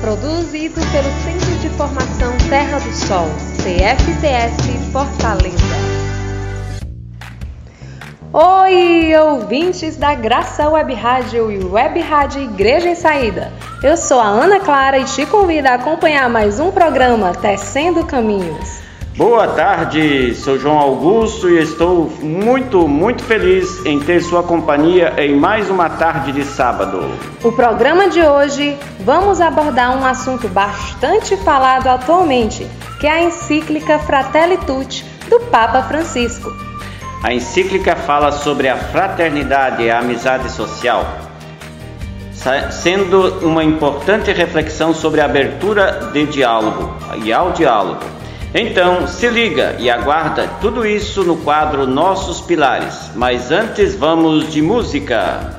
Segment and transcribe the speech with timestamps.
[0.00, 5.56] Produzido pelo Centro de Formação Terra do Sol, CFTS Fortaleza.
[8.32, 13.50] Oi, ouvintes da Graça Web Rádio e Web Rádio Igreja em Saída.
[13.82, 18.85] Eu sou a Ana Clara e te convido a acompanhar mais um programa Tecendo Caminhos.
[19.16, 25.34] Boa tarde, sou João Augusto e estou muito, muito feliz em ter sua companhia em
[25.34, 27.02] mais uma tarde de sábado.
[27.42, 32.66] O programa de hoje vamos abordar um assunto bastante falado atualmente,
[33.00, 36.54] que é a encíclica Fratelli Tutti do Papa Francisco.
[37.22, 41.06] A encíclica fala sobre a fraternidade e a amizade social,
[42.70, 48.04] sendo uma importante reflexão sobre a abertura de diálogo e ao diálogo
[48.54, 53.10] então, se liga e aguarda tudo isso no quadro Nossos Pilares.
[53.14, 55.55] Mas antes, vamos de música.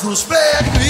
[0.00, 0.81] nos pegam.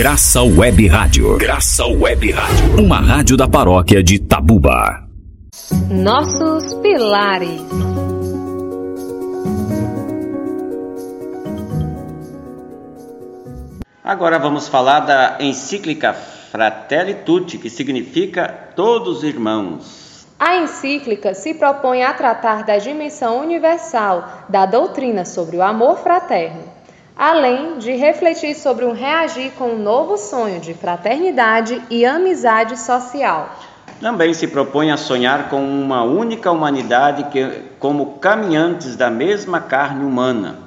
[0.00, 1.36] Graça Web Rádio.
[1.36, 2.82] Graça Web Rádio.
[2.82, 5.06] Uma rádio da paróquia de Tabuba.
[5.90, 7.60] Nossos pilares.
[14.02, 20.26] Agora vamos falar da encíclica Fratelli Tutti, que significa todos irmãos.
[20.38, 26.62] A encíclica se propõe a tratar da dimensão universal da doutrina sobre o amor fraterno,
[27.20, 33.54] além de refletir sobre um reagir com um novo sonho de fraternidade e amizade social.
[34.00, 40.02] Também se propõe a sonhar com uma única humanidade que, como caminhantes da mesma carne
[40.02, 40.60] humana.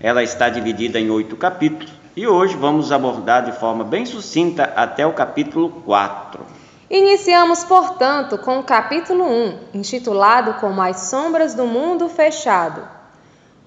[0.00, 5.04] Ela está dividida em oito capítulos e hoje vamos abordar de forma bem sucinta até
[5.04, 6.46] o capítulo 4.
[6.88, 12.97] Iniciamos, portanto, com o capítulo 1, intitulado Como as Sombras do Mundo Fechado.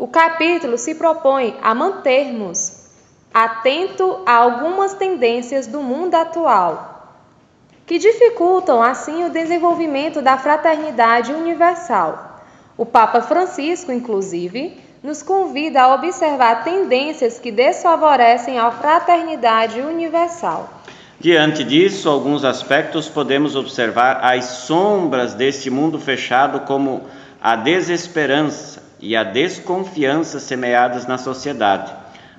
[0.02, 2.88] O capítulo se propõe a mantermos
[3.32, 7.20] atento a algumas tendências do mundo atual,
[7.86, 12.42] que dificultam assim o desenvolvimento da fraternidade universal.
[12.76, 20.68] O Papa Francisco, inclusive, nos convida a observar tendências que desfavorecem a fraternidade universal.
[21.20, 27.04] Diante disso, alguns aspectos podemos observar as sombras deste mundo fechado, como
[27.40, 31.92] a desesperança e a desconfiança semeadas na sociedade,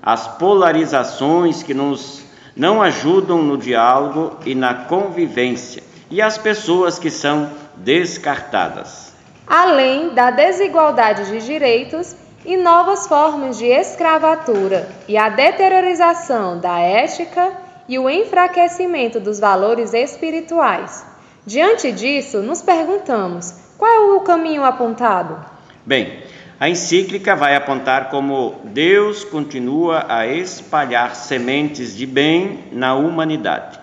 [0.02, 2.22] as polarizações que nos
[2.56, 9.12] não ajudam no diálogo e na convivência, e as pessoas que são descartadas.
[9.46, 12.14] Além da desigualdade de direitos
[12.44, 17.52] e novas formas de escravatura e a deteriorização da ética
[17.88, 21.04] e o enfraquecimento dos valores espirituais.
[21.44, 25.44] Diante disso, nos perguntamos: qual é o caminho apontado?
[25.84, 26.22] Bem,
[26.62, 33.80] a encíclica vai apontar como Deus continua a espalhar sementes de bem na humanidade.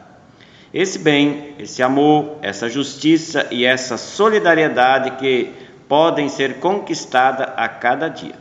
[0.73, 5.51] Esse bem, esse amor, essa justiça e essa solidariedade que
[5.89, 8.35] podem ser conquistada a cada dia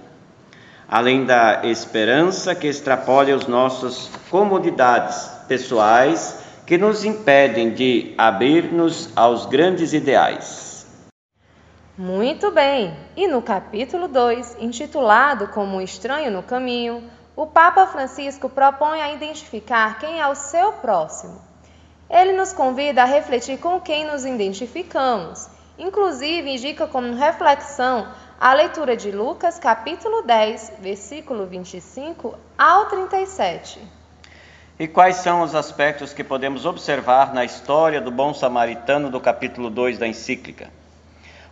[0.88, 9.46] além da esperança que extrapola as nossas comodidades pessoais que nos impedem de abrir-nos aos
[9.46, 10.77] grandes ideais.
[11.98, 12.96] Muito bem!
[13.16, 17.02] E no capítulo 2, intitulado Como um Estranho no Caminho,
[17.34, 21.42] o Papa Francisco propõe a identificar quem é o seu próximo.
[22.08, 25.48] Ele nos convida a refletir com quem nos identificamos.
[25.76, 28.06] Inclusive, indica como reflexão
[28.38, 33.82] a leitura de Lucas, capítulo 10, versículo 25 ao 37.
[34.78, 39.68] E quais são os aspectos que podemos observar na história do bom samaritano do capítulo
[39.68, 40.77] 2 da encíclica?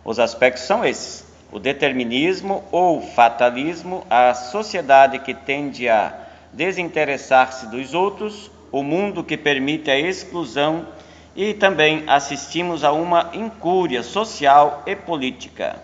[0.07, 6.13] Os aspectos são esses: o determinismo ou fatalismo, a sociedade que tende a
[6.53, 10.87] desinteressar-se dos outros, o mundo que permite a exclusão
[11.35, 15.75] e também assistimos a uma incúria social e política.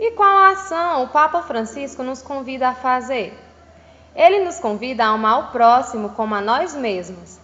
[0.00, 3.38] E qual ação o Papa Francisco nos convida a fazer?
[4.16, 7.38] Ele nos convida a amar o próximo como a nós mesmos.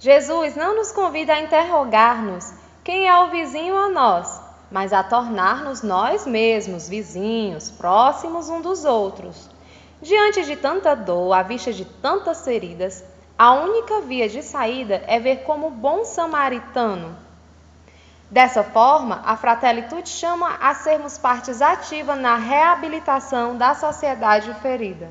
[0.00, 2.52] Jesus não nos convida a interrogar-nos
[2.82, 8.84] quem é o vizinho a nós, mas a tornar-nos nós mesmos vizinhos, próximos um dos
[8.84, 9.48] outros.
[10.00, 13.04] Diante de tanta dor, à vista de tantas feridas,
[13.36, 17.28] a única via de saída é ver como bom samaritano
[18.30, 25.08] Dessa forma, a Fratellitude chama a sermos partes ativas na reabilitação da sociedade ferida.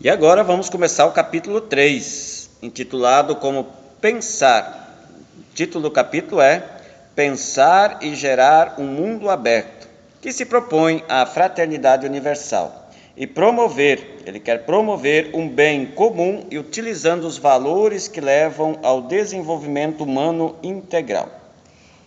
[0.00, 3.66] E agora vamos começar o capítulo 3, intitulado como
[4.00, 4.96] Pensar.
[5.36, 6.77] O título do capítulo é
[7.18, 9.88] Pensar e Gerar um Mundo Aberto,
[10.22, 16.56] que se propõe à fraternidade universal e promover, ele quer promover um bem comum e
[16.56, 21.28] utilizando os valores que levam ao desenvolvimento humano integral.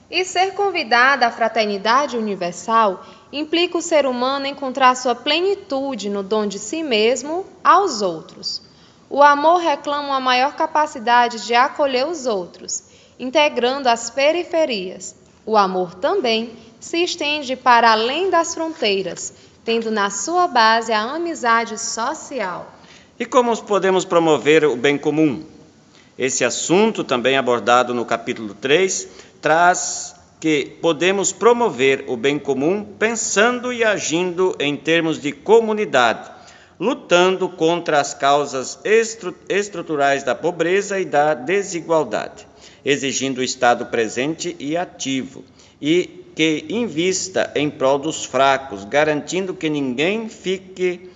[0.10, 6.48] E ser convidada à fraternidade universal implica o ser humano encontrar sua plenitude no dom
[6.48, 8.62] de si mesmo aos outros.
[9.10, 12.91] O amor reclama uma maior capacidade de acolher os outros,
[13.22, 15.16] integrando as periferias.
[15.46, 19.32] O amor também se estende para além das fronteiras,
[19.64, 22.74] tendo na sua base a amizade social.
[23.20, 25.44] E como podemos promover o bem comum?
[26.18, 29.08] Esse assunto, também abordado no capítulo 3,
[29.40, 36.32] traz que podemos promover o bem comum pensando e agindo em termos de comunidade,
[36.80, 38.80] lutando contra as causas
[39.48, 42.48] estruturais da pobreza e da desigualdade,
[42.84, 45.44] exigindo o Estado presente e ativo
[45.82, 51.10] e que invista em prol dos fracos, garantindo que ninguém fique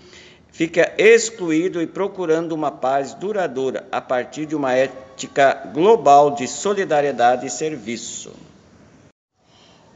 [0.51, 7.45] fica excluído e procurando uma paz duradoura a partir de uma ética global de solidariedade
[7.45, 8.31] e serviço.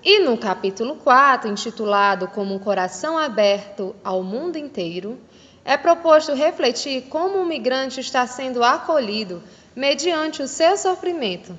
[0.03, 5.17] E no capítulo 4, intitulado Como um Coração Aberto ao Mundo Inteiro,
[5.63, 9.41] é proposto refletir como o migrante está sendo acolhido
[9.79, 11.57] mediante o seu sofrimento.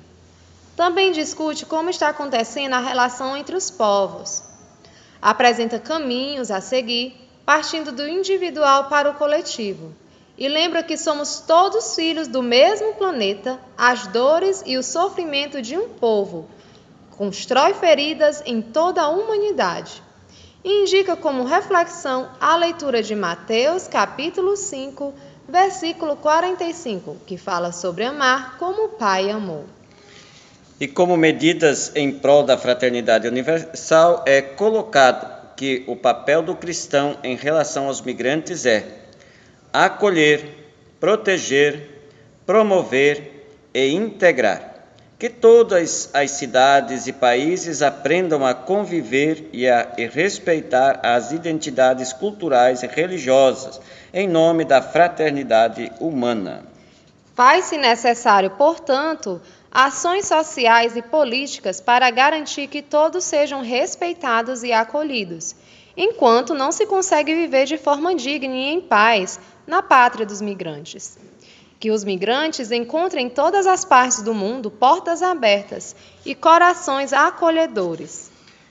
[0.75, 4.43] Também discute como está acontecendo a relação entre os povos.
[5.19, 9.91] Apresenta caminhos a seguir partindo do individual para o coletivo.
[10.37, 15.75] E lembra que somos todos filhos do mesmo planeta, as dores e o sofrimento de
[15.75, 16.47] um povo.
[17.17, 19.99] Constrói feridas em toda a humanidade.
[20.63, 25.11] E indica como reflexão a leitura de Mateus, capítulo 5,
[25.51, 29.65] versículo 45, que fala sobre amar como o Pai amou.
[30.79, 37.17] E como medidas em prol da fraternidade universal, é colocado que o papel do cristão
[37.23, 38.83] em relação aos migrantes é
[39.71, 42.07] acolher, proteger,
[42.45, 44.70] promover e integrar.
[45.21, 52.81] Que todas as cidades e países aprendam a conviver e a respeitar as identidades culturais
[52.81, 53.79] e religiosas
[54.11, 56.63] em nome da fraternidade humana.
[57.35, 59.39] Faz-se necessário, portanto,
[59.71, 65.55] ações sociais e políticas para garantir que todos sejam respeitados e acolhidos,
[65.95, 71.15] enquanto não se consegue viver de forma digna e em paz na pátria dos migrantes.
[71.81, 78.29] Que os migrantes encontrem em todas as partes do mundo portas abertas e corações acolhedores.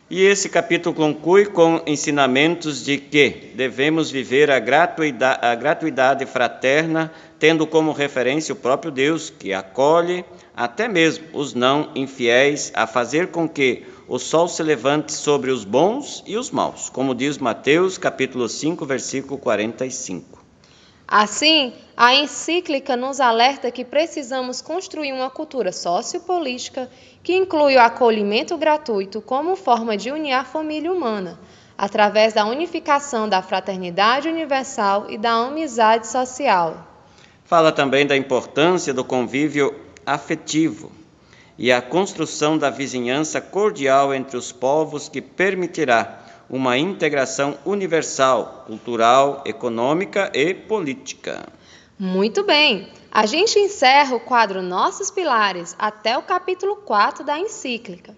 [0.09, 7.13] E esse capítulo conclui com ensinamentos de que devemos viver a gratuidade, a gratuidade fraterna,
[7.37, 10.25] tendo como referência o próprio Deus, que acolhe
[10.57, 15.65] até mesmo os não infiéis, a fazer com que o sol se levante sobre os
[15.65, 20.50] bons e os maus, como diz Mateus capítulo 5, versículo 45.
[21.11, 26.89] Assim, a encíclica nos alerta que precisamos construir uma cultura sociopolítica
[27.21, 31.37] que inclui o acolhimento gratuito como forma de unir a família humana,
[31.77, 36.87] através da unificação da fraternidade universal e da amizade social.
[37.45, 39.75] Fala também da importância do convívio
[40.07, 40.93] afetivo
[41.59, 49.43] e a construção da vizinhança cordial entre os povos que permitirá uma integração universal, cultural,
[49.47, 51.47] econômica e política.
[51.97, 52.89] Muito bem!
[53.13, 58.17] A gente encerra o quadro Nossos Pilares até o capítulo 4 da encíclica.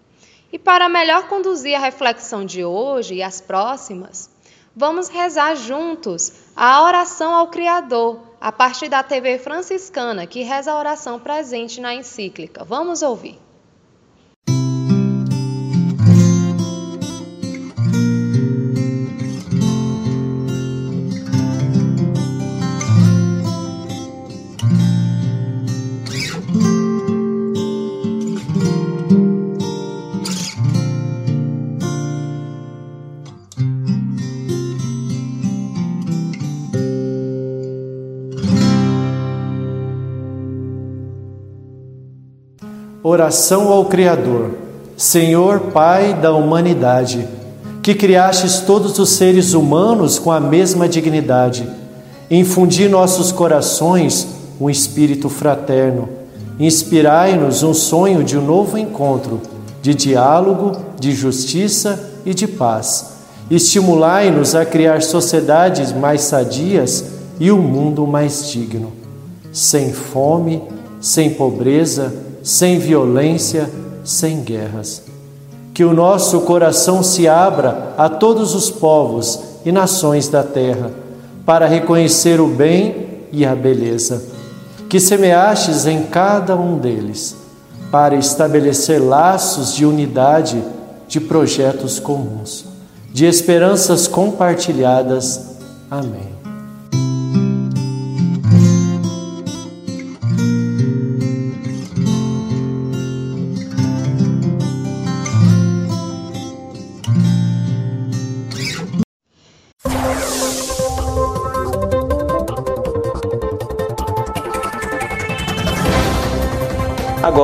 [0.50, 4.30] E para melhor conduzir a reflexão de hoje e as próximas,
[4.74, 10.78] vamos rezar juntos a oração ao Criador, a partir da TV franciscana, que reza a
[10.78, 12.64] oração presente na encíclica.
[12.64, 13.38] Vamos ouvir.
[43.12, 44.52] Oração ao Criador.
[44.97, 47.28] Senhor Pai da humanidade,
[47.83, 51.69] que criastes todos os seres humanos com a mesma dignidade,
[52.31, 54.28] infundi nossos corações
[54.59, 56.09] um espírito fraterno.
[56.59, 59.42] Inspirai-nos um sonho de um novo encontro,
[59.83, 63.12] de diálogo, de justiça e de paz.
[63.50, 67.04] Estimulai-nos a criar sociedades mais sadias
[67.38, 68.90] e um mundo mais digno,
[69.52, 70.62] sem fome,
[70.99, 73.70] sem pobreza, sem violência,
[74.04, 75.02] sem guerras.
[75.72, 80.90] Que o nosso coração se abra a todos os povos e nações da terra,
[81.46, 84.22] para reconhecer o bem e a beleza,
[84.88, 87.34] que semeastes em cada um deles,
[87.90, 90.62] para estabelecer laços de unidade,
[91.08, 92.64] de projetos comuns,
[93.12, 95.40] de esperanças compartilhadas.
[95.90, 96.41] Amém.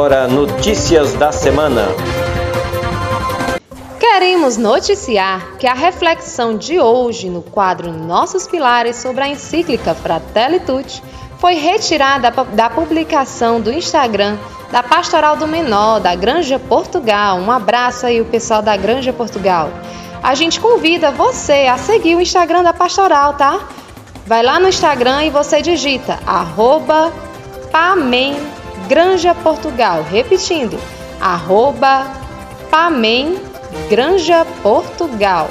[0.09, 1.83] Agora, notícias da semana.
[4.01, 10.61] Queremos noticiar que a reflexão de hoje no quadro Nossos Pilares sobre a encíclica Fratelli
[10.61, 11.03] Tutti
[11.39, 14.39] foi retirada da publicação do Instagram
[14.73, 17.37] da Pastoral do Menor, da Granja Portugal.
[17.37, 19.69] Um abraço aí, o pessoal da Granja Portugal.
[20.23, 23.61] A gente convida você a seguir o Instagram da Pastoral, tá?
[24.27, 27.13] Vai lá no Instagram e você digita arroba
[27.71, 28.57] Pamen
[28.89, 30.03] Granja Portugal.
[30.03, 30.79] Repetindo,
[31.21, 32.07] arroba
[32.71, 33.37] Pamen
[33.91, 35.51] Granja Portugal.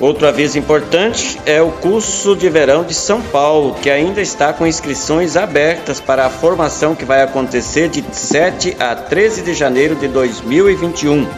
[0.00, 4.66] Outro aviso importante é o curso de verão de São Paulo, que ainda está com
[4.66, 10.08] inscrições abertas para a formação que vai acontecer de 7 a 13 de janeiro de
[10.08, 11.28] 2021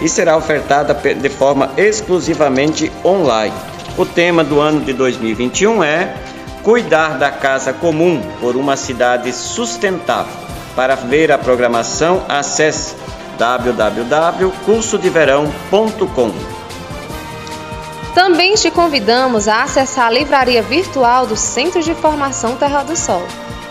[0.00, 3.54] e será ofertada de forma exclusivamente online.
[3.98, 6.14] O tema do ano de 2021 é
[6.62, 10.43] Cuidar da Casa Comum por uma Cidade Sustentável.
[10.74, 12.96] Para ver a programação, acesse
[13.38, 16.32] www.cursodeverão.com.
[18.14, 23.22] Também te convidamos a acessar a livraria virtual do Centro de Formação Terra do Sol.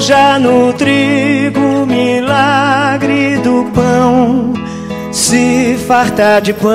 [0.03, 4.51] Forja no trigo, milagre do pão,
[5.13, 6.73] se farta de pão.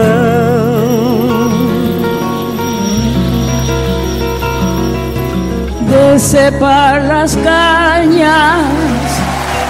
[5.90, 8.64] Decepar las cañas,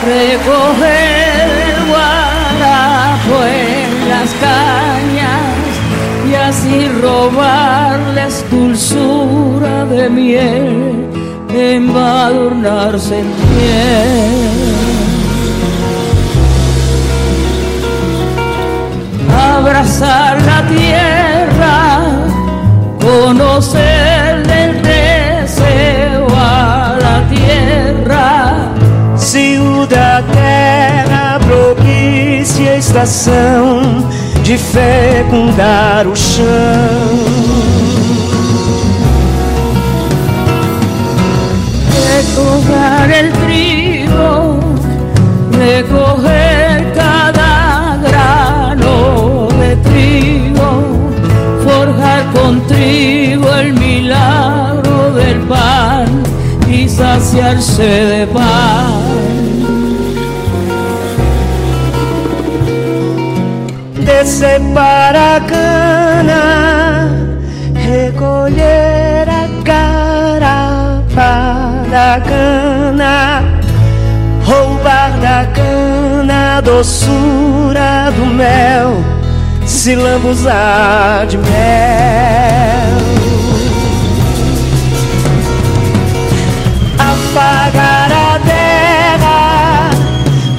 [0.07, 5.67] recoger el guarapo en las cañas
[6.31, 11.18] y así robarles dulzura de miel
[11.59, 14.59] embadurnarse en piel.
[19.57, 22.01] Abrazar la tierra,
[23.01, 28.73] conocer el deseo a la tierra.
[29.17, 34.09] Ciudad, terra, propícia estação
[34.43, 37.88] de fecundar o chão.
[42.39, 44.61] Recoger el trigo,
[45.53, 50.71] recoger cada grano de trigo,
[51.65, 56.23] forjar con trigo el milagro del pan
[56.71, 59.19] y saciarse de pan.
[64.05, 65.47] De para
[72.17, 73.43] cana,
[74.45, 79.05] roubar da cana a doçura do mel,
[79.67, 81.49] se lambuzar de mel.
[86.99, 89.91] Apagar a terra,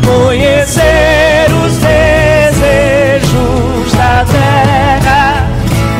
[0.06, 5.48] conhecer os desejos da terra,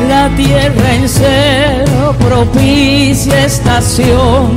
[0.08, 4.54] la tierra en cero propicia estación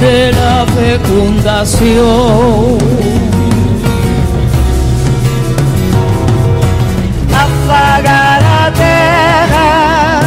[0.00, 2.78] de la fecundación.
[7.34, 10.20] Afagar a terra,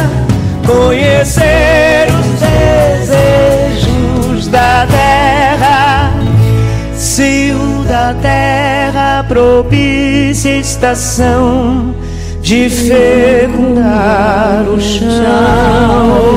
[0.66, 6.10] conhecer os desejos da terra,
[6.96, 11.94] se o da terra propicia estação
[12.42, 16.32] de fecundar o chão.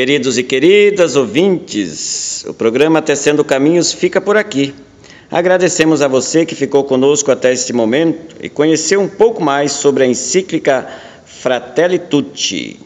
[0.00, 4.74] Queridos e queridas ouvintes, o programa Tecendo Caminhos fica por aqui.
[5.30, 10.04] Agradecemos a você que ficou conosco até este momento e conheceu um pouco mais sobre
[10.04, 10.88] a encíclica
[11.26, 12.80] Fratelli Tutti.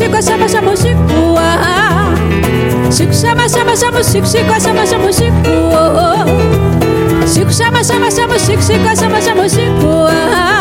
[0.01, 2.89] chico, chama, chama o chico, ah, ah.
[2.91, 7.27] Chico, chama, chama, chama o chico, chico, chama, chama o chico, oh, oh.
[7.31, 8.35] Chico, chama, chama, chama
[10.07, 10.11] ah.
[10.33, 10.60] ah.